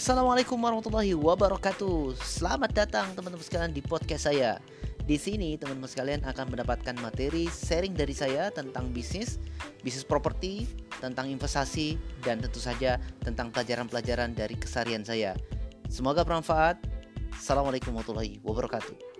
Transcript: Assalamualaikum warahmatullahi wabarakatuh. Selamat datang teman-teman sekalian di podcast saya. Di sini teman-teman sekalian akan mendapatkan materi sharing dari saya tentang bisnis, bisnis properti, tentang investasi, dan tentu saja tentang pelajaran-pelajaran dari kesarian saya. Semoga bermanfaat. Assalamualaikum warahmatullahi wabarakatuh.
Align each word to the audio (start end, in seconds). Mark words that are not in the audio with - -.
Assalamualaikum 0.00 0.56
warahmatullahi 0.56 1.12
wabarakatuh. 1.12 2.16
Selamat 2.24 2.72
datang 2.72 3.12
teman-teman 3.12 3.44
sekalian 3.44 3.68
di 3.68 3.84
podcast 3.84 4.32
saya. 4.32 4.56
Di 5.04 5.20
sini 5.20 5.60
teman-teman 5.60 5.92
sekalian 5.92 6.24
akan 6.24 6.56
mendapatkan 6.56 6.96
materi 7.04 7.52
sharing 7.52 7.92
dari 7.92 8.16
saya 8.16 8.48
tentang 8.48 8.96
bisnis, 8.96 9.36
bisnis 9.84 10.08
properti, 10.08 10.64
tentang 11.04 11.28
investasi, 11.28 12.00
dan 12.24 12.40
tentu 12.40 12.64
saja 12.64 12.96
tentang 13.20 13.52
pelajaran-pelajaran 13.52 14.32
dari 14.32 14.56
kesarian 14.56 15.04
saya. 15.04 15.36
Semoga 15.92 16.24
bermanfaat. 16.24 16.80
Assalamualaikum 17.36 17.92
warahmatullahi 17.92 18.40
wabarakatuh. 18.40 19.19